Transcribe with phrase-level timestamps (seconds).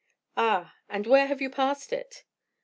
[0.35, 0.73] "Ah!
[0.89, 2.23] And where have you passed it?"